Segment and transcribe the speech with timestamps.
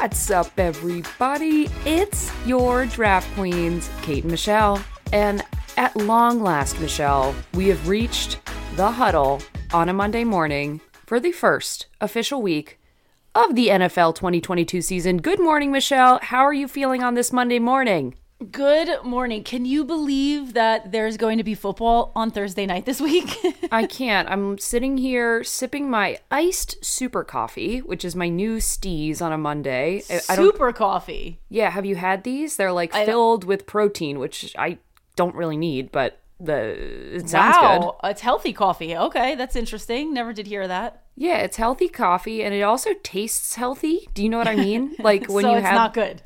[0.00, 1.68] What's up, everybody?
[1.84, 4.82] It's your draft queens, Kate and Michelle.
[5.12, 5.44] And
[5.76, 8.40] at long last, Michelle, we have reached
[8.76, 9.42] the huddle
[9.74, 12.80] on a Monday morning for the first official week
[13.34, 15.18] of the NFL 2022 season.
[15.18, 16.18] Good morning, Michelle.
[16.22, 18.14] How are you feeling on this Monday morning?
[18.50, 19.44] Good morning.
[19.44, 23.36] Can you believe that there's going to be football on Thursday night this week?
[23.70, 24.30] I can't.
[24.30, 29.36] I'm sitting here sipping my iced super coffee, which is my new steez on a
[29.36, 30.02] Monday.
[30.08, 31.38] I- I Super coffee.
[31.50, 32.56] yeah, have you had these?
[32.56, 34.78] They're like filled with protein, which I
[35.16, 38.10] don't really need, but the it sounds wow, good.
[38.10, 38.96] it's healthy coffee.
[38.96, 40.12] Okay, that's interesting.
[40.14, 41.02] Never did hear that.
[41.16, 44.08] Yeah, it's healthy coffee and it also tastes healthy.
[44.14, 44.96] Do you know what I mean?
[44.98, 46.22] Like when so you it's have not good.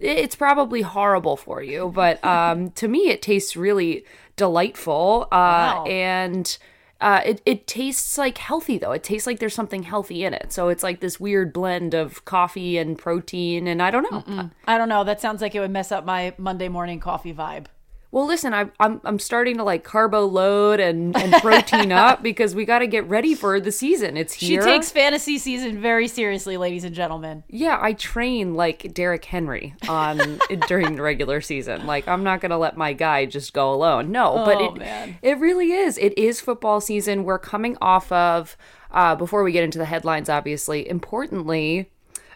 [0.00, 4.04] it's probably horrible for you, but um, to me, it tastes really
[4.36, 5.28] delightful.
[5.30, 5.84] Uh, Wow.
[5.86, 6.58] And
[7.00, 8.92] uh, it, it tastes like healthy, though.
[8.92, 10.52] It tastes like there's something healthy in it.
[10.52, 13.66] So it's like this weird blend of coffee and protein.
[13.68, 14.50] And I don't know.
[14.66, 15.04] I don't know.
[15.04, 17.66] That sounds like it would mess up my Monday morning coffee vibe.
[18.10, 22.54] Well, listen, I, I'm I'm starting to like carbo load and, and protein up because
[22.54, 24.16] we got to get ready for the season.
[24.16, 27.44] It's here She takes fantasy season very seriously, ladies and gentlemen.
[27.48, 31.84] Yeah, I train like Derrick Henry on during the regular season.
[31.86, 34.10] Like I'm not going to let my guy just go alone.
[34.10, 35.18] No, but Oh, it man.
[35.20, 35.98] it really is.
[35.98, 37.24] It is football season.
[37.24, 38.56] We're coming off of
[38.90, 40.88] uh before we get into the headlines obviously.
[40.88, 41.90] Importantly,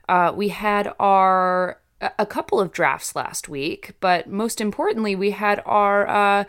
[0.06, 1.78] uh we had our
[2.18, 6.44] a- couple of drafts last week, but most importantly, we had our uh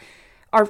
[0.52, 0.70] our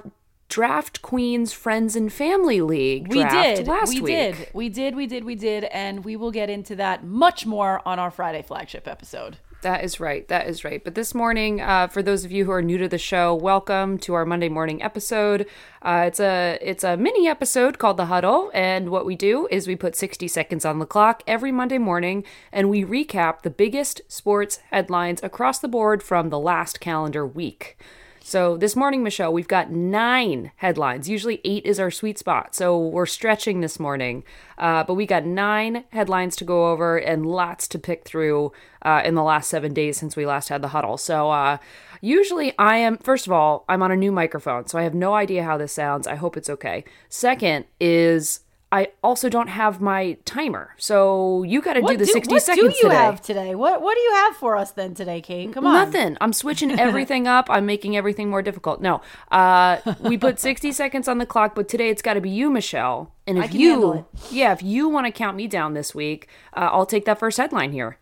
[0.50, 3.68] draft queens friends and family league We did.
[3.68, 4.04] last week.
[4.04, 4.36] we week.
[4.38, 4.48] did.
[4.54, 4.96] We did.
[4.96, 5.24] We did.
[5.24, 5.64] We did.
[5.66, 9.38] And we will get into that much more on our Friday flagship episode.
[9.64, 10.28] That is right.
[10.28, 10.84] That is right.
[10.84, 13.98] But this morning, uh, for those of you who are new to the show, welcome
[14.00, 15.48] to our Monday morning episode.
[15.82, 19.66] Uh, it's a it's a mini episode called the Huddle, and what we do is
[19.66, 24.02] we put 60 seconds on the clock every Monday morning, and we recap the biggest
[24.10, 27.78] sports headlines across the board from the last calendar week.
[28.26, 31.10] So this morning, Michelle, we've got nine headlines.
[31.10, 32.56] Usually eight is our sweet spot.
[32.56, 34.24] So we're stretching this morning.
[34.58, 39.02] Uh, but we got nine headlines to go over and lots to pick through uh,
[39.04, 40.98] in the last seven days since we last had the huddle.
[40.98, 41.58] So uh,
[42.00, 44.68] usually I am, first of all, I'm on a new microphone.
[44.68, 46.08] So I have no idea how this sounds.
[46.08, 46.86] I hope it's okay.
[47.10, 48.40] Second is.
[48.74, 52.42] I also don't have my timer, so you got to do the do, sixty what
[52.42, 52.96] seconds What do you today.
[52.96, 53.54] have today?
[53.54, 55.54] What What do you have for us then today, Kate?
[55.54, 55.74] Come on.
[55.74, 56.18] Nothing.
[56.20, 57.52] I'm switching everything up.
[57.52, 58.82] I'm making everything more difficult.
[58.82, 59.02] No,
[59.32, 62.50] uh, we put 60 seconds on the clock, but today it's got to be you,
[62.50, 63.14] Michelle.
[63.28, 64.06] And if you, it.
[64.32, 67.38] yeah, if you want to count me down this week, uh, I'll take that first
[67.38, 68.00] headline here.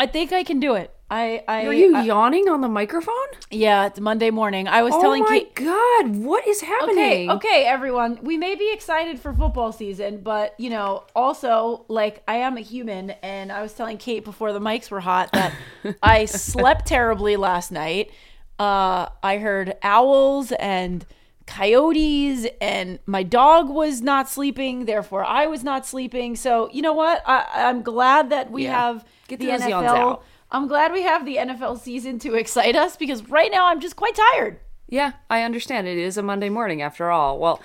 [0.00, 0.92] I think I can do it.
[1.10, 1.42] I.
[1.48, 3.14] I Are you I- yawning on the microphone?
[3.50, 4.68] yeah, it's Monday morning.
[4.68, 5.54] I was Oh telling Oh my Kate.
[5.54, 7.30] god, what is happening?
[7.30, 8.18] okay, everyone.
[8.22, 12.60] We may be excited for football season, but you know, also like I am a
[12.60, 15.54] human, and I was telling Kate before the mics were hot that
[16.02, 18.10] I slept terribly last night.
[18.58, 21.06] Uh, I heard owls and
[21.46, 24.84] coyotes, and my dog was not sleeping.
[24.84, 26.36] Therefore, I was not sleeping.
[26.36, 27.22] So you know what?
[27.26, 28.78] I, I'm glad that we Yeah.
[28.78, 30.20] have Get the NFL.
[30.50, 33.96] I'm glad we have the NFL season to excite us because right now I'm just
[33.96, 34.60] quite tired.
[34.88, 35.86] Yeah, I understand.
[35.86, 37.38] It is a Monday morning after all.
[37.38, 37.60] Well,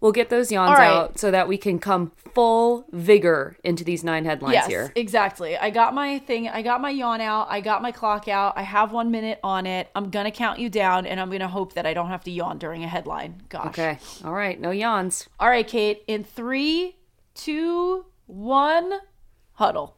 [0.00, 0.88] we'll get those yawns right.
[0.88, 4.92] out so that we can come full vigor into these nine headlines yes, here.
[4.96, 5.56] exactly.
[5.56, 6.48] I got my thing.
[6.48, 7.46] I got my yawn out.
[7.48, 8.54] I got my clock out.
[8.56, 9.88] I have one minute on it.
[9.94, 12.58] I'm gonna count you down, and I'm gonna hope that I don't have to yawn
[12.58, 13.42] during a headline.
[13.48, 13.66] Gosh.
[13.68, 13.98] Okay.
[14.24, 14.60] All right.
[14.60, 15.28] No yawns.
[15.38, 16.02] All right, Kate.
[16.08, 16.96] In three,
[17.34, 18.92] two, one,
[19.52, 19.96] huddle.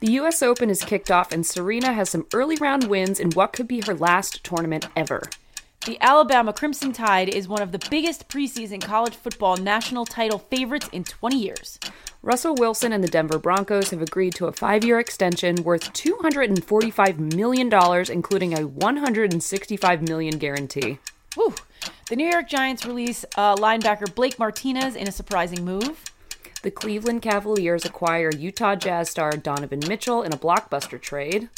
[0.00, 3.52] The US Open is kicked off, and Serena has some early round wins in what
[3.52, 5.22] could be her last tournament ever.
[5.86, 10.88] The Alabama Crimson Tide is one of the biggest preseason college football national title favorites
[10.92, 11.78] in 20 years.
[12.22, 17.34] Russell Wilson and the Denver Broncos have agreed to a five year extension worth $245
[17.36, 17.72] million,
[18.10, 20.98] including a 165 million guarantee.
[21.36, 21.54] Woo.
[22.08, 26.02] The New York Giants release uh, linebacker Blake Martinez in a surprising move.
[26.62, 31.48] The Cleveland Cavaliers acquire Utah Jazz star Donovan Mitchell in a blockbuster trade.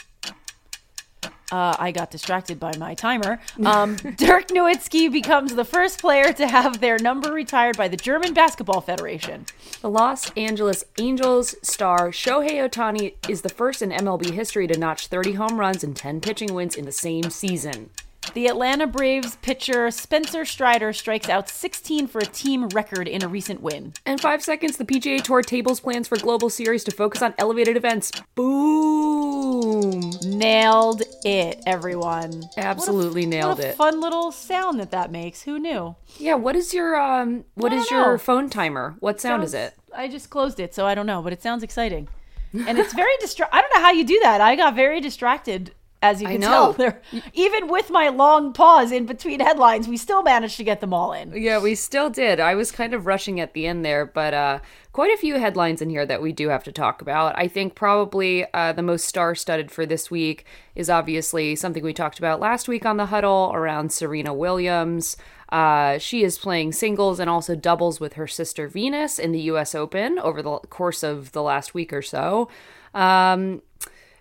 [1.50, 3.40] Uh, I got distracted by my timer.
[3.64, 8.34] Um, Dirk Nowitzki becomes the first player to have their number retired by the German
[8.34, 9.46] Basketball Federation.
[9.80, 15.06] The Los Angeles Angels star Shohei Ohtani is the first in MLB history to notch
[15.06, 17.90] 30 home runs and 10 pitching wins in the same season.
[18.34, 23.28] The Atlanta Braves pitcher Spencer Strider strikes out 16 for a team record in a
[23.28, 23.94] recent win.
[24.06, 27.76] And five seconds, the PGA Tour tables plans for Global Series to focus on elevated
[27.76, 28.12] events.
[28.34, 30.10] Boom!
[30.24, 32.44] Nailed it, everyone.
[32.56, 33.76] Absolutely nailed what a it.
[33.76, 35.42] Fun little sound that that makes.
[35.42, 35.96] Who knew?
[36.18, 38.18] Yeah, what is your um what I your know.
[38.18, 38.96] phone timer?
[39.00, 39.74] What sound is it?
[39.96, 42.08] I just closed it, so I don't know, but it sounds exciting.
[42.52, 44.40] and it's very distra- I don't know how you do that.
[44.40, 45.72] I got very distracted
[46.02, 46.48] as you can know.
[46.48, 46.72] tell.
[46.72, 47.02] There,
[47.32, 51.12] even with my long pause in between headlines, we still managed to get them all
[51.12, 51.32] in.
[51.34, 52.40] Yeah, we still did.
[52.40, 54.58] I was kind of rushing at the end there, but uh,
[54.92, 57.36] quite a few headlines in here that we do have to talk about.
[57.36, 61.92] I think probably uh, the most star studded for this week is obviously something we
[61.92, 65.16] talked about last week on the huddle around Serena Williams.
[65.50, 69.74] Uh, she is playing singles and also doubles with her sister Venus in the US
[69.74, 72.48] Open over the course of the last week or so.
[72.94, 73.62] Um,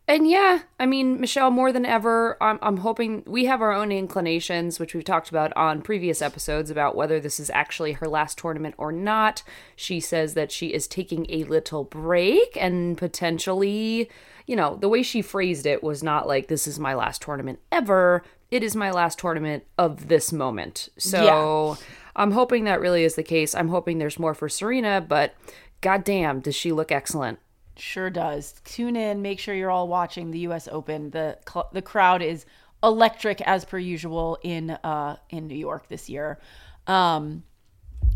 [0.08, 3.92] and yeah, I mean, Michelle, more than ever, I'm, I'm hoping we have our own
[3.92, 8.38] inclinations, which we've talked about on previous episodes about whether this is actually her last
[8.38, 9.44] tournament or not.
[9.76, 14.10] She says that she is taking a little break and potentially,
[14.46, 17.60] you know, the way she phrased it was not like, this is my last tournament
[17.70, 18.24] ever.
[18.50, 20.88] It is my last tournament of this moment.
[20.98, 21.78] So
[22.16, 23.54] I'm hoping that really is the case.
[23.54, 25.36] I'm hoping there's more for Serena, but
[25.82, 27.40] goddamn, does she look excellent?
[27.78, 28.54] Sure does.
[28.64, 29.22] Tune in.
[29.22, 30.68] Make sure you're all watching the U.S.
[30.72, 31.12] Open.
[31.12, 32.46] the cl- The crowd is
[32.84, 36.40] electric as per usual in uh, in New York this year.
[36.88, 37.44] Um,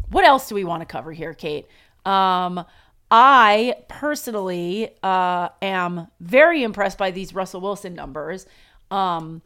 [0.10, 1.68] what else do we want to cover here, Kate?
[2.06, 2.66] Um,
[3.12, 8.46] I personally uh, am very impressed by these Russell Wilson numbers.
[8.90, 9.42] Um,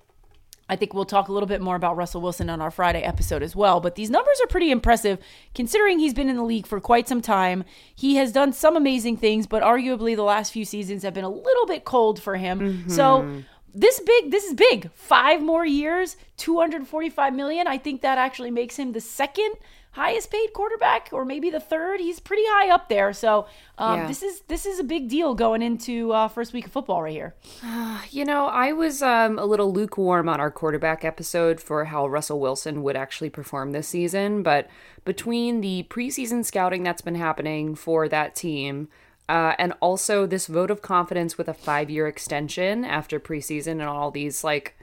[0.67, 3.43] I think we'll talk a little bit more about Russell Wilson on our Friday episode
[3.43, 3.79] as well.
[3.79, 5.19] But these numbers are pretty impressive
[5.53, 7.63] considering he's been in the league for quite some time.
[7.93, 11.29] He has done some amazing things, but arguably the last few seasons have been a
[11.29, 12.89] little bit cold for him.
[12.89, 13.39] So mm-hmm.
[13.73, 14.91] this big this is big.
[14.93, 17.67] 5 more years, 245 million.
[17.67, 19.53] I think that actually makes him the second
[19.95, 21.99] highest paid quarterback or maybe the third.
[22.01, 23.13] He's pretty high up there.
[23.13, 23.47] So
[23.77, 24.07] um, Yeah.
[24.07, 27.13] this is this is a big deal going into uh, first week of football right
[27.13, 27.33] here.
[28.11, 32.39] You know, I was um, a little lukewarm on our quarterback episode for how Russell
[32.39, 34.69] Wilson would actually perform this season, but
[35.05, 38.87] between the preseason scouting that's been happening for that team,
[39.27, 43.83] uh, and also this vote of confidence with a five year extension after preseason and
[43.83, 44.75] all these, like,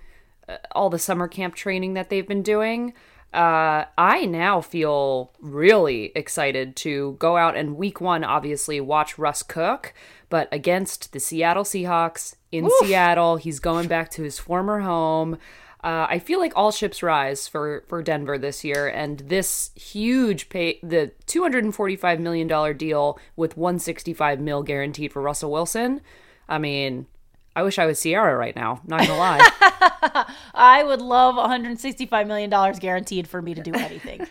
[0.49, 2.93] uh, all the summer camp training that they've been doing,
[3.33, 9.43] uh, I now feel really excited to go out and week one, obviously, watch Russ
[9.43, 9.95] cook,
[10.29, 15.39] but against the Seattle Seahawks in Seattle, he's going back to his former home.
[15.85, 20.49] Uh, I feel like all ships rise for for Denver this year, and this huge
[20.49, 24.63] pay, the two hundred and forty five million dollar deal with one sixty five mil
[24.63, 26.01] guaranteed for Russell Wilson.
[26.49, 27.07] I mean,
[27.55, 28.81] I wish I was Ciara right now.
[28.87, 29.41] Not gonna lie.
[30.55, 34.27] I would love 165 million dollars guaranteed for me to do anything.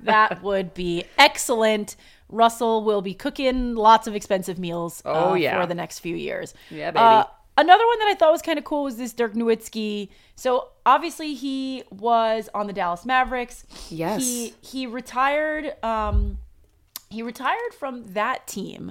[0.00, 1.96] that would be excellent.
[2.28, 5.60] Russell will be cooking lots of expensive meals Oh, uh, yeah.
[5.60, 6.54] for the next few years.
[6.70, 6.98] Yeah, baby.
[7.02, 7.24] Uh,
[7.56, 10.08] another one that I thought was kind of cool was this Dirk Nowitzki.
[10.34, 13.64] So obviously he was on the Dallas Mavericks.
[13.88, 14.22] Yes.
[14.22, 16.38] He he retired um
[17.08, 18.90] he retired from that team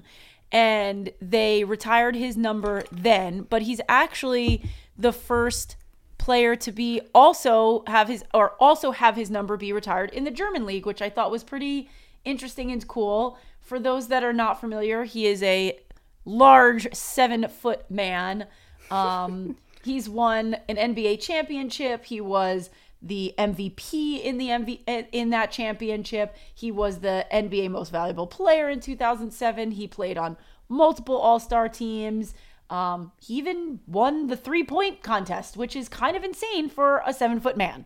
[0.51, 4.63] and they retired his number then, but he's actually
[4.97, 5.75] the first
[6.17, 10.31] player to be also have his or also have his number be retired in the
[10.31, 11.89] German league, which I thought was pretty
[12.23, 13.37] interesting and cool.
[13.61, 15.79] For those that are not familiar, he is a
[16.23, 18.47] large seven foot man.
[18.89, 22.05] Um, he's won an NBA championship.
[22.05, 22.69] He was
[23.05, 26.35] the MVP in the MV in that championship.
[26.53, 29.71] He was the NBA Most Valuable Player in 2007.
[29.71, 30.35] He played on
[30.67, 32.33] multiple All Star teams.
[32.69, 37.13] Um, he even won the three point contest, which is kind of insane for a
[37.13, 37.85] seven foot man.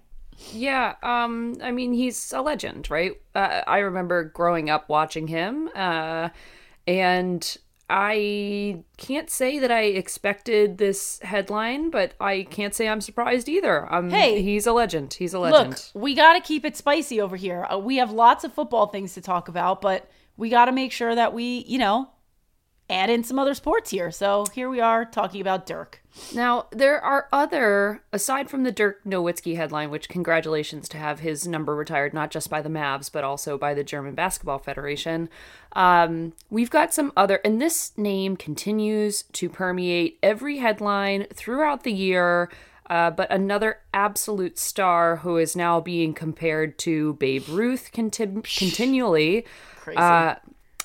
[0.53, 3.19] Yeah, um, I mean, he's a legend, right?
[3.35, 6.29] Uh, I remember growing up watching him, uh,
[6.87, 7.57] and
[7.89, 13.91] I can't say that I expected this headline, but I can't say I'm surprised either.
[13.93, 14.41] Um, Hey.
[14.41, 15.15] he's a legend.
[15.15, 15.71] He's a legend.
[15.93, 17.65] Look, we got to keep it spicy over here.
[17.71, 20.91] Uh, we have lots of football things to talk about, but we got to make
[20.91, 22.09] sure that we, you know,
[22.89, 24.11] add in some other sports here.
[24.11, 26.01] So here we are talking about Dirk.
[26.33, 31.47] Now, there are other, aside from the Dirk Nowitzki headline, which congratulations to have his
[31.47, 35.29] number retired, not just by the Mavs, but also by the German Basketball Federation.
[35.73, 41.93] Um, we've got some other, and this name continues to permeate every headline throughout the
[41.93, 42.49] year.
[42.89, 49.45] Uh, but another absolute star who is now being compared to Babe Ruth conti- continually
[49.95, 50.35] uh,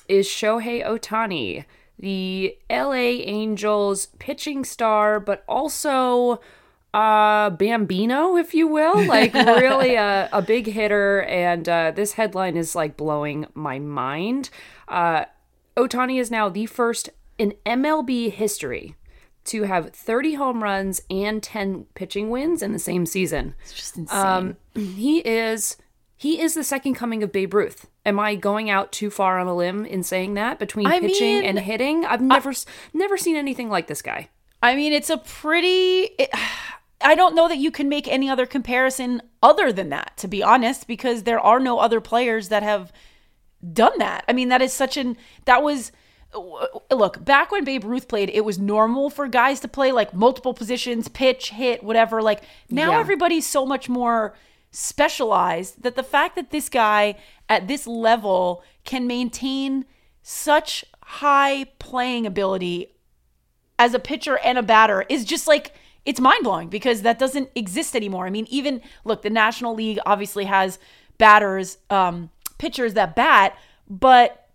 [0.07, 1.65] is Shohei Ohtani,
[1.97, 6.39] the LA Angels pitching star, but also
[6.93, 12.55] uh bambino if you will like really a, a big hitter and uh this headline
[12.55, 14.49] is like blowing my mind
[14.87, 15.25] uh
[15.75, 18.95] ohtani is now the first in mlb history
[19.43, 23.97] to have 30 home runs and 10 pitching wins in the same season it's just
[23.97, 24.25] insane.
[24.25, 25.75] um, he is
[26.17, 27.87] he is the second coming of Babe Ruth.
[28.05, 31.39] Am I going out too far on a limb in saying that between I pitching
[31.39, 32.05] mean, and hitting?
[32.05, 34.29] I've never s never seen anything like this guy.
[34.61, 36.09] I mean, it's a pretty.
[36.19, 36.29] It,
[37.01, 40.41] I don't know that you can make any other comparison other than that, to be
[40.41, 42.91] honest, because there are no other players that have
[43.73, 44.23] done that.
[44.27, 45.17] I mean, that is such an.
[45.45, 45.91] That was.
[46.91, 50.53] Look, back when Babe Ruth played, it was normal for guys to play like multiple
[50.53, 52.21] positions, pitch, hit, whatever.
[52.21, 52.99] Like now Yeah.
[52.99, 54.35] everybody's so much more
[54.75, 57.15] specialized that the fact that this guy
[57.47, 59.85] at this level can maintain
[60.21, 62.91] such high playing ability
[63.79, 65.73] as a pitcher and a batter is just like
[66.05, 68.27] it's mind blowing because that doesn't exist anymore.
[68.27, 70.77] I mean, even look, the National League obviously has
[71.17, 73.57] batters, um, pitchers that bat,
[73.89, 74.49] but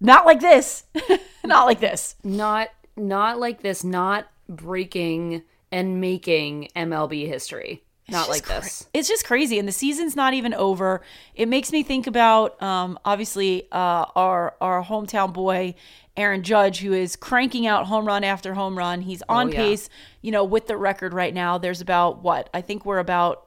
[0.00, 0.84] not like this.
[1.44, 2.14] not like this.
[2.22, 3.84] Not not like this.
[3.84, 7.84] Not breaking and making MLB history.
[8.10, 8.86] Not like cra- this.
[8.94, 11.02] It's just crazy, and the season's not even over.
[11.34, 15.74] It makes me think about, um, obviously, uh, our our hometown boy,
[16.16, 19.02] Aaron Judge, who is cranking out home run after home run.
[19.02, 19.56] He's on Oh, yeah.
[19.58, 19.90] pace,
[20.22, 21.58] you know, with the record right now.
[21.58, 23.44] There's about what I think we're about.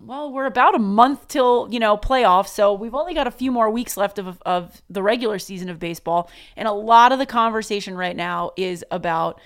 [0.00, 3.50] Well, we're about a month till you know playoffs, so we've only got a few
[3.50, 7.26] more weeks left of of the regular season of baseball, and a lot of the
[7.26, 9.40] conversation right now is about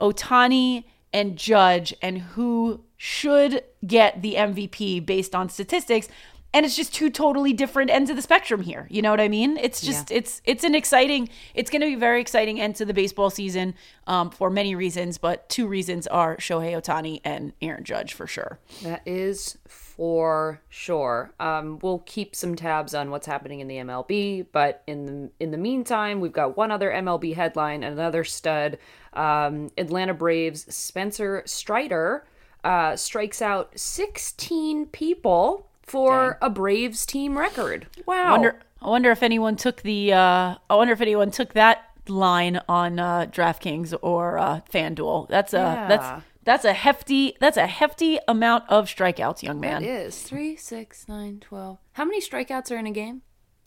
[0.00, 6.08] Ohtani and Judge and who should get the MVP based on statistics.
[6.52, 8.86] And it's just two totally different ends of the spectrum here.
[8.88, 9.56] You know what I mean?
[9.56, 11.28] It's just it's it's an exciting.
[11.52, 13.74] It's going to be very exciting end to the baseball season
[14.06, 18.60] um, for many reasons, but two reasons are Shohei Ohtani and Aaron Judge for sure.
[18.84, 21.32] That is for sure.
[21.40, 25.50] Um, we'll keep some tabs on what's happening in the MLB, but in the in
[25.50, 28.78] the meantime, we've got one other MLB headline, another stud.
[29.12, 32.24] Um, Atlanta Braves Spencer Strider
[32.64, 37.86] uh, strikes out 16 people for a Braves team record.
[38.06, 38.24] Wow.
[38.24, 41.84] I wonder I wonder if anyone took the uh, I wonder if anyone took that
[42.08, 45.28] line on uh, DraftKings or uh, FanDuel.
[45.28, 45.88] That's a Yeah.
[45.88, 49.82] that's that's a hefty that's a hefty amount of strikeouts, young man.
[49.82, 51.78] It is three, six, nine, twelve.
[51.92, 53.22] How many strikeouts are in a game?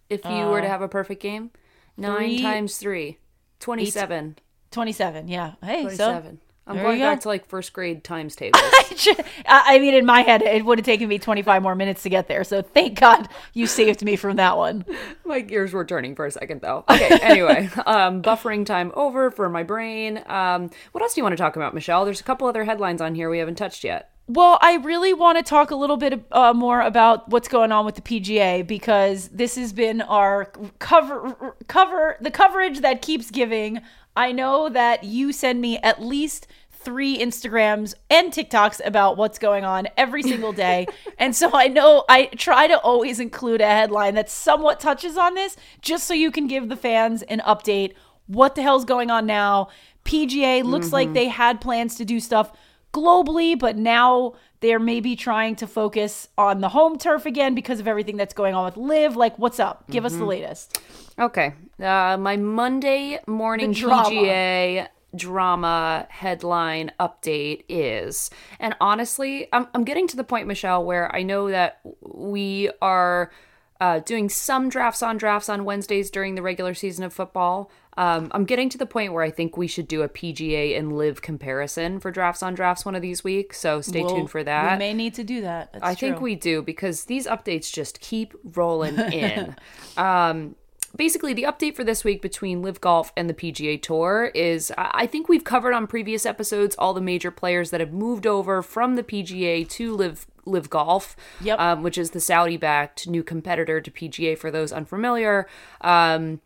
[0.10, 1.52] If you were to have a perfect game,
[1.98, 3.18] nine Uh, three- times three,
[3.60, 4.38] 27.
[4.72, 5.54] 27, yeah.
[5.64, 6.40] Hey, so 27.
[6.68, 7.06] I'm there going go.
[7.06, 8.62] back to like first grade times tables.
[8.64, 12.10] I I mean, in my head, it would have taken me 25 more minutes to
[12.10, 12.44] get there.
[12.44, 14.86] So thank God you saved me from that one.
[15.26, 16.84] my gears were turning for a second though.
[16.90, 20.24] Okay, anyway, um, buffering time over for my brain.
[20.28, 22.06] Um, what else do you want to talk about, Michelle?
[22.06, 24.12] There's a couple other headlines on here we haven't touched yet.
[24.30, 27.86] Well, I really want to talk a little bit uh, more about what's going on
[27.86, 33.82] with the PGA because this has been our cover cover the coverage that keeps giving.
[34.18, 39.64] I know that you send me at least three Instagrams and TikToks about what's going
[39.64, 40.88] on every single day.
[41.20, 45.36] and so I know I try to always include a headline that somewhat touches on
[45.36, 47.94] this just so you can give the fans an update.
[48.26, 49.70] What the hell's going on now?
[50.04, 51.14] PGA looks like mm-hmm.
[51.14, 52.52] they had plans to do stuff
[52.98, 57.88] globally, but now they're maybe trying to focus on the home turf again because of
[57.88, 59.16] everything that's going on with LIV.
[59.16, 59.84] Like, what's up?
[59.90, 60.82] Give us the latest.
[61.20, 64.10] Okay, uh, my Monday morning The drama.
[64.10, 71.16] PGA drama headline update is, and honestly, I'm I'm getting to the point, Michelle, where
[71.16, 73.32] I know that we are.
[73.80, 77.70] Uh, doing some drafts on drafts on Wednesdays during the regular season of football.
[77.98, 80.96] Um, I'm getting to the point where I think we should do a PGA and
[80.96, 83.60] LIV comparison for drafts on drafts one of these weeks.
[83.60, 84.74] So stay We'll- tuned for that.
[84.74, 85.74] We may need to do that.
[85.74, 89.56] That's I think we do because these updates just keep rolling in.
[89.98, 90.56] um,
[90.96, 95.08] basically, the update for this week between LIV Golf and the PGA Tour is I
[95.08, 98.96] think we've covered on previous episodes all the major players that have moved over from
[98.96, 101.60] the PGA to LIV LIV Golf, Yep.
[101.60, 105.48] um, which is the Saudi-backed new competitor to PGA for those unfamiliar.
[105.82, 106.42] Um,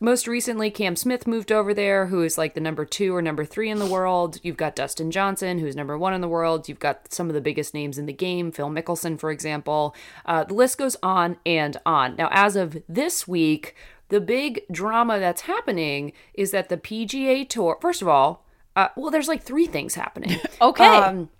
[0.00, 3.44] most recently, Cam Smith moved over there, who is like the number two or number
[3.44, 4.38] three in the world.
[4.42, 6.68] You've got Dustin Johnson, who's number one in the world.
[6.68, 9.94] You've got some of the biggest names in the game, Phil Mickelson, for example.
[10.26, 12.16] Uh, the list goes on and on.
[12.16, 13.74] Now, as of this week,
[14.10, 18.44] the big drama that's happening is that the PGA Tour, first of all,
[18.76, 20.38] uh, well, there's like three things happening.
[20.60, 20.84] Okay.
[20.84, 21.30] Um,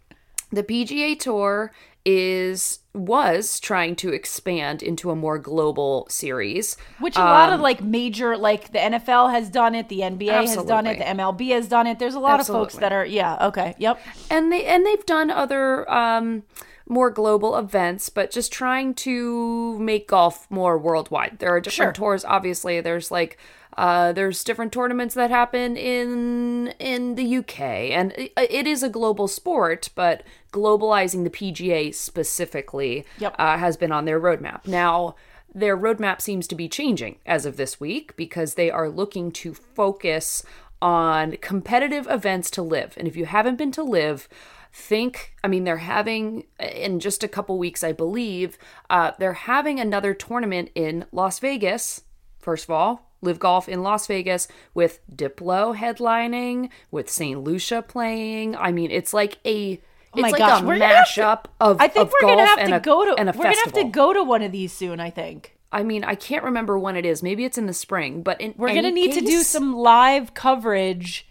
[0.50, 1.72] the PGA Tour
[2.04, 6.76] is was trying to expand into a more global series.
[7.00, 10.30] Which a lot Um, of like major, like the NFL has done it, the NBA
[10.46, 11.98] has done it, the MLB has done it.
[11.98, 13.98] There's a lot of folks that are, yeah, okay, yep.
[14.30, 16.44] and they and they've done other um
[16.86, 22.08] more global events but just trying to make golf more worldwide there are different Sure.
[22.10, 23.38] tours obviously there's like
[23.78, 28.90] uh there's different tournaments that happen in in the UK and it, it is a
[28.90, 30.24] global sport but
[30.58, 33.34] globalizing the PGA specifically Yep.
[33.38, 35.14] uh, has been on their roadmap now
[35.54, 39.54] their roadmap seems to be changing as of this week because they are looking to
[39.54, 40.42] focus
[40.82, 42.94] on competitive events to LIV.
[42.96, 44.28] And if you haven't been to LIV,
[44.76, 48.58] think i mean they're having in just a couple weeks i believe
[48.90, 52.02] uh, they're having another tournament in las vegas
[52.40, 58.56] first of all LIV golf in las vegas with diplo headlining with st lucia playing
[58.56, 59.80] i mean it's like a
[60.16, 62.12] Oh my it's like gosh, a we're gonna have to- mashup of I think of
[62.12, 64.52] we're gonna have to a- go to we're gonna have to go to one of
[64.52, 65.00] these soon.
[65.00, 67.20] I think I mean, I can't remember when it is.
[67.20, 71.26] Maybe it's in the spring, but in we're gonna need to do some live coverage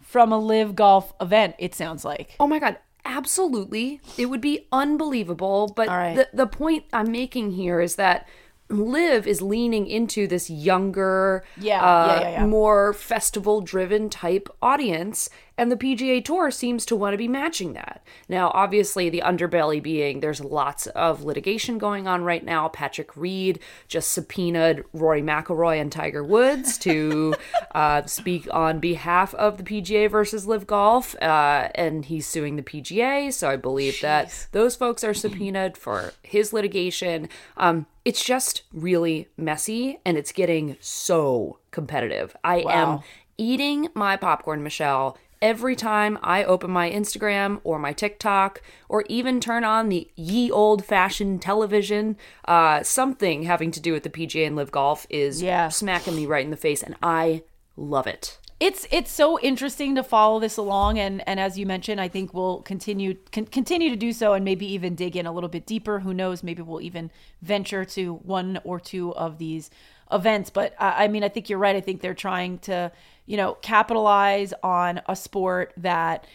[0.00, 1.54] from a live golf event.
[1.58, 2.34] It sounds like.
[2.40, 4.00] Oh my god, absolutely.
[4.16, 6.16] It would be unbelievable, but right.
[6.16, 8.26] the the point I'm making here is that
[8.70, 12.46] LIV is leaning into this younger, Yeah, uh, yeah, yeah, yeah.
[12.46, 17.72] more festival driven type audience, and the PGA Tour seems to want to be matching
[17.72, 18.04] that.
[18.28, 22.68] Now, obviously, the underbelly being there's lots of litigation going on right now.
[22.68, 23.58] Patrick Reed
[23.88, 27.34] just subpoenaed Rory McIlroy and Tiger Woods to
[27.74, 32.62] uh, speak on behalf of the PGA versus LIV Golf, uh, and he's suing the
[32.62, 33.32] PGA.
[33.32, 37.28] So I believe that those folks are subpoenaed for his litigation.
[37.56, 42.34] Um, it's just really messy, and it's getting so competitive.
[42.42, 42.70] I Wow.
[42.70, 43.00] am
[43.36, 49.40] eating my popcorn, Michelle, every time I open my Instagram or my TikTok or even
[49.40, 52.16] turn on the ye old fashioned television.
[52.46, 55.68] Uh, something having to do with the PGA and LIV Golf is Yeah.
[55.68, 57.42] smacking me right in the face, and I
[57.76, 58.38] love it.
[58.60, 62.34] It's it's so interesting to follow this along and and as you mentioned i think
[62.34, 65.64] we'll continue con- continue to do so and maybe even dig in a little bit
[65.66, 66.00] deeper.
[66.00, 66.42] Who knows?
[66.42, 67.10] Maybe we'll even
[67.40, 69.70] venture to one or two of these
[70.10, 70.50] events.
[70.50, 71.76] But i, I mean i think you're right.
[71.76, 72.90] I think they're trying to
[73.26, 76.26] you know capitalize on a sport that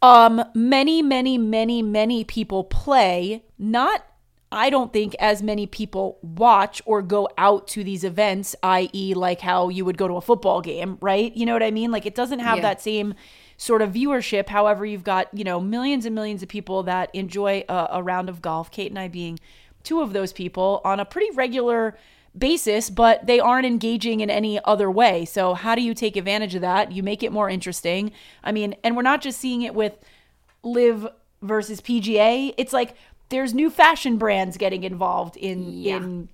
[0.00, 4.06] um many many many many people play not
[4.52, 9.40] I don't think as many people watch or go out to these events, i.e., like
[9.40, 11.34] how you would go to a football game, right?
[11.36, 11.90] You know what I mean?
[11.90, 12.62] Like it doesn't have Yeah.
[12.62, 13.14] that same
[13.56, 14.48] sort of viewership.
[14.48, 18.28] However, you've got, you know, millions and millions of people that enjoy a, a round
[18.28, 19.40] of golf, Kate and I being
[19.82, 21.96] two of those people on a pretty regular
[22.36, 25.24] basis, but they aren't engaging in any other way.
[25.24, 26.92] So, how do you take advantage of that?
[26.92, 28.12] You make it more interesting.
[28.44, 29.94] I mean, and we're not just seeing it with
[30.62, 31.08] LIV
[31.42, 32.52] versus PGA.
[32.58, 32.94] It's like
[33.28, 36.28] there's new fashion brands getting involved in in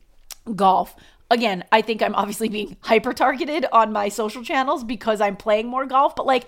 [0.55, 0.97] golf.
[1.31, 5.69] Again, I think I'm obviously being hyper targeted on my social channels because I'm playing
[5.69, 6.45] more golf, but like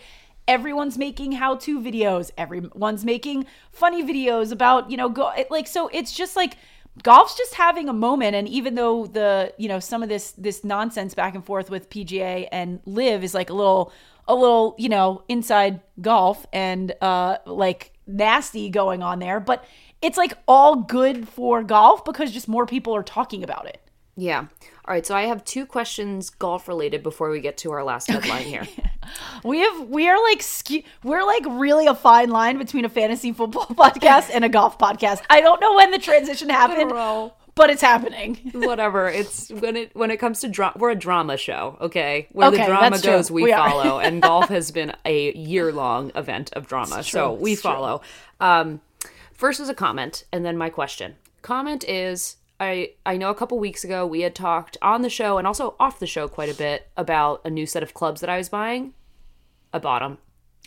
[0.46, 6.12] everyone's making how-to videos, everyone's making funny videos about, you know, go like so it's
[6.12, 6.56] just like
[7.02, 8.36] golf's just having a moment.
[8.36, 11.88] And even though the, you know, some of this this nonsense back and forth with
[11.88, 13.92] PGA and LIV is like a little
[14.28, 19.64] a little, you know, inside golf and uh like nasty going on there, but
[20.02, 23.80] it's like all good for golf because just more people are talking about it.
[24.16, 24.40] Yeah.
[24.40, 25.04] All right.
[25.04, 28.66] So I have two questions golf related before we get to our last headline here.
[29.44, 33.32] We have we are like ske- we're like really a fine line between a fantasy
[33.32, 35.20] football podcast and a golf podcast.
[35.28, 36.90] I don't know when the transition happened.
[37.54, 38.36] But it's happening.
[38.54, 39.08] Whatever.
[39.08, 41.76] It's when it when it comes to drama, we're a drama show.
[41.80, 43.12] Okay, where Okay, the drama that's true.
[43.12, 43.98] goes, we, We follow.
[44.00, 47.42] and golf has been a year long event of drama, so true.
[47.42, 48.02] we It's follow.
[48.40, 48.80] Um,
[49.32, 51.16] first is a comment, and then my question.
[51.42, 52.36] Comment is.
[52.60, 55.74] I, I know a couple weeks ago we had talked on the show and also
[55.80, 58.48] off the show quite a bit about a new set of clubs that I was
[58.48, 58.94] buying.
[59.72, 60.18] I bought them.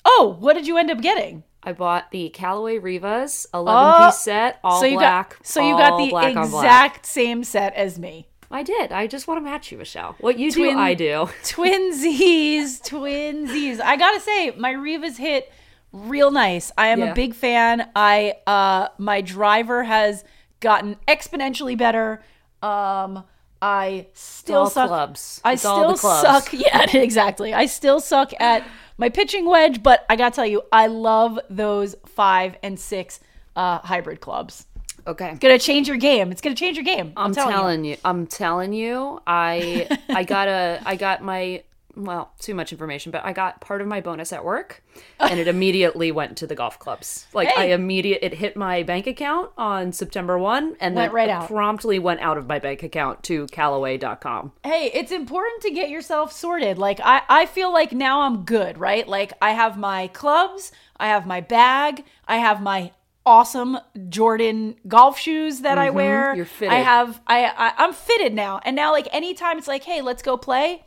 [0.04, 1.44] Oh, what did you end up getting?
[1.68, 5.30] I bought the Callaway Revas 11 piece set, all Oh, so you black.
[5.38, 6.64] got so you got the black on black.
[6.66, 8.28] exact same set as me.
[8.50, 8.94] I did.
[8.94, 10.16] I just want to match you, Michelle.
[10.22, 11.30] What you Twin- do, I do.
[11.44, 13.82] Twinsies, twinsies.
[13.82, 15.52] I gotta say, my Revas hit
[15.92, 16.72] real nice.
[16.78, 17.12] I am Yeah.
[17.12, 17.90] a big fan.
[17.96, 20.24] I uh my driver has
[20.60, 22.24] gotten exponentially better.
[22.62, 23.26] Um
[23.62, 24.88] I still all suck.
[24.88, 25.42] clubs.
[25.44, 26.50] I It's still suck.
[26.54, 27.54] Yeah, exactly.
[27.54, 28.66] I still suck at
[28.98, 33.20] my pitching wedge, but I gotta tell you, I love those five and six
[33.56, 34.66] uh hybrid clubs.
[35.06, 35.30] Okay.
[35.30, 36.32] It's gonna change your game.
[36.32, 37.14] It's gonna change your game.
[37.16, 37.92] I'm, I'm telling, you.
[37.92, 37.98] you.
[38.04, 39.22] I'm telling you.
[39.26, 41.64] I I got a I got my
[42.06, 44.84] well, too much information, but I got part of my bonus at work
[45.20, 47.28] and it immediately went to the golf clubs.
[47.34, 51.30] Like I immediate it hit my bank account on September 1 and Went then right
[51.30, 51.48] out.
[51.48, 54.52] promptly went out of my bank account to callaway.com.
[54.64, 58.78] hey it's important to get yourself sorted like I, I feel like now i'm good
[58.78, 62.92] right like i have my clubs i have my bag i have my
[63.26, 63.78] awesome
[64.10, 66.38] jordan golf shoes that i wear Mm-hmm.
[66.38, 66.74] you're fitted.
[66.74, 70.22] i have I, I i'm fitted now and now like anytime it's like hey let's
[70.24, 70.84] go play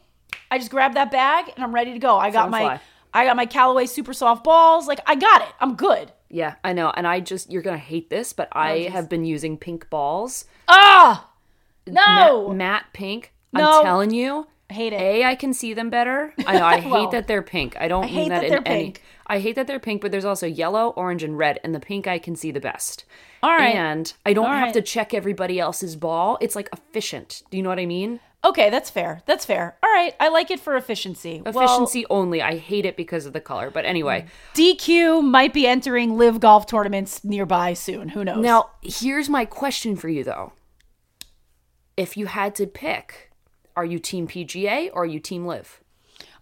[0.50, 2.80] i just grab that bag and i'm ready to go i got Phone my fly.
[3.14, 6.72] i got my callaway super soft balls like i got it i'm good Yeah, I
[6.74, 6.90] know.
[6.96, 10.44] And I just you're going to hate this, but I have been using pink balls
[10.68, 11.28] ah
[11.86, 12.48] No!
[12.48, 13.32] Ma- matte pink.
[13.52, 13.78] No.
[13.78, 14.46] I'm telling you.
[14.68, 15.00] Hate it.
[15.00, 16.32] A, I can see them better.
[16.46, 16.64] I know.
[16.64, 17.76] I Well, hate that they're pink.
[17.80, 18.84] I don't I mean that, that in they're any.
[18.84, 19.02] pink.
[19.26, 22.06] I hate that they're pink, but there's also yellow, orange, and red, and the pink
[22.06, 23.04] I can see the best.
[23.42, 23.74] All right.
[23.74, 24.74] And I don't All have right.
[24.74, 26.38] to check everybody else's ball.
[26.40, 27.42] It's like efficient.
[27.50, 28.20] Do you know what I mean?
[28.42, 29.22] Okay, that's fair.
[29.26, 29.76] That's fair.
[29.82, 31.42] All right, I like it for efficiency.
[31.44, 32.40] Well, Efficiency only.
[32.40, 33.70] I hate it because of the color.
[33.70, 38.08] But anyway, DQ might be entering LIV golf tournaments nearby soon.
[38.10, 38.42] Who knows?
[38.42, 40.52] now here's my question for you though.
[41.96, 43.30] If you had to pick,
[43.76, 45.80] are you team PGA or are you team LIV?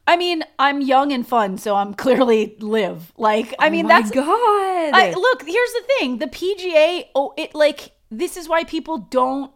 [0.07, 3.13] I mean, I'm young and fun, so I'm clearly LIV.
[3.19, 4.25] Like, I oh mean, Oh my that's God.
[4.27, 7.07] I, look, here's the thing: the PGA.
[7.15, 9.53] Oh, it like this is why people don't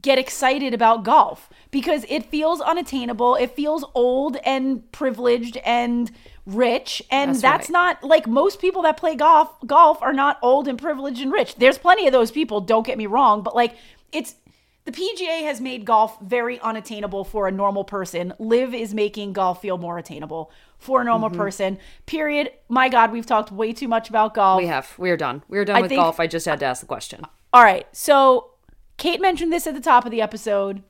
[0.00, 3.34] get excited about golf because it feels unattainable.
[3.34, 6.10] It feels old and privileged and
[6.46, 7.72] rich, and That's that's, right.
[7.72, 9.50] not like most people that play golf.
[9.66, 11.56] Golf are not old and privileged and rich.
[11.56, 12.60] There's plenty of those people.
[12.60, 13.74] Don't get me wrong, but like
[14.12, 14.34] it's.
[14.84, 18.32] The PGA has made golf very unattainable for a normal person.
[18.38, 21.36] LIV is making golf feel more attainable for a normal Mm-hmm.
[21.38, 21.78] person.
[22.06, 22.52] Period.
[22.70, 24.56] My God, we've talked way too much about golf.
[24.62, 24.94] we have.
[24.96, 25.42] We're done.
[25.46, 26.18] We're done I with think- golf.
[26.18, 27.26] I just had to ask the question.
[27.52, 27.86] All right.
[27.92, 28.47] So
[28.98, 30.82] Kate mentioned this at the top of the episode.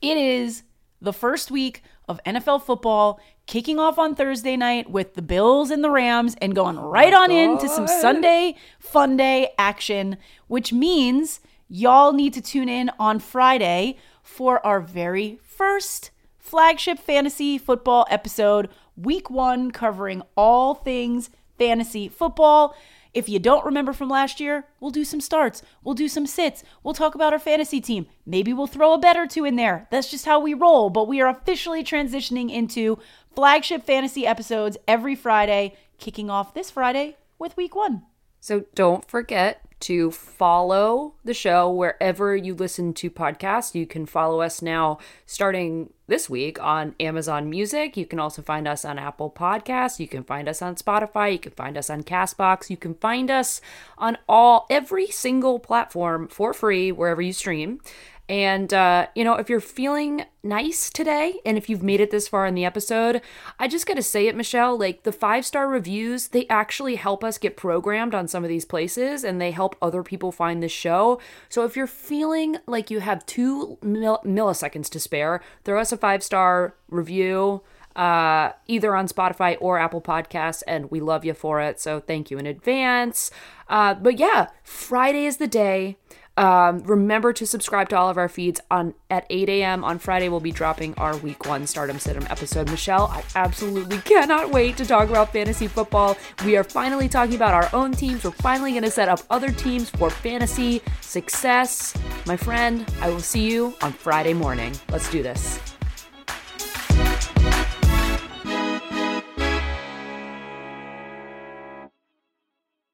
[0.00, 0.62] It is
[1.00, 5.82] the first week of NFL football kicking off on Thursday night with the Bills and
[5.82, 10.18] the Rams and going right on into some Sunday fun day action,
[10.48, 17.56] which means y'all need to tune in on Friday for our very first flagship fantasy
[17.56, 22.76] football episode, week one, covering all things fantasy football.
[23.14, 25.62] If you don't remember from last year, we'll do some starts.
[25.82, 26.62] We'll do some sits.
[26.82, 28.06] We'll talk about our fantasy team.
[28.26, 29.88] Maybe we'll throw a bet or two in there.
[29.90, 30.90] That's just how we roll.
[30.90, 32.98] But we are officially transitioning into
[33.34, 38.02] flagship fantasy episodes every Friday, kicking off this Friday with week one.
[38.40, 43.74] So don't forget to follow the show wherever you listen to podcasts.
[43.74, 47.96] You can follow us now starting this week on Amazon Music.
[47.96, 50.00] You can also find us on Apple Podcasts.
[50.00, 51.32] You can find us on Spotify.
[51.32, 52.70] You can find us on Castbox.
[52.70, 53.60] You can find us
[53.98, 57.80] on all every single platform for free wherever you stream.
[58.28, 62.28] And, uh, you know, if you're feeling nice today and if you've made it this
[62.28, 63.22] far in the episode,
[63.58, 67.24] I just got to say it, Michelle, like the five star reviews, they actually help
[67.24, 70.68] us get programmed on some of these places and they help other people find the
[70.68, 71.18] show.
[71.48, 75.96] So if you're feeling like you have two mil- milliseconds to spare, throw us a
[75.96, 77.62] five star review
[77.98, 81.80] uh, either on Spotify or Apple Podcasts, and we love you for it.
[81.80, 83.32] So thank you in advance.
[83.68, 85.96] Uh, but yeah, Friday is the day.
[86.38, 89.82] Um, remember to subscribe to all of our feeds on at 8 a.m.
[89.82, 90.28] on Friday.
[90.28, 92.70] We'll be dropping our week one Stardom Situm episode.
[92.70, 96.16] Michelle, I absolutely cannot wait to talk about fantasy football.
[96.44, 98.22] We are finally talking about our own teams.
[98.22, 101.92] We're finally going to set up other teams for fantasy success.
[102.24, 104.72] My friend, I will see you on Friday morning.
[104.90, 105.58] Let's do this.